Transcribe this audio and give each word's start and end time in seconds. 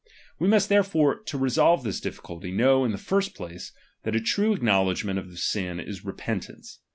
We 0.39 0.47
must 0.47 0.67
therefore, 0.67 1.19
to 1.25 1.37
resolve 1.37 1.81
J 1.81 1.89
"this 1.89 1.99
difficulty, 1.99 2.51
know 2.51 2.83
in 2.83 2.91
the 2.91 2.97
first 2.97 3.35
place, 3.35 3.71
that 4.01 4.15
a 4.15 4.19
true 4.19 4.51
acknowledgment 4.51 5.19
of 5.19 5.37
sin 5.37 5.79
is 5.79 6.03
repentance. 6.03 6.79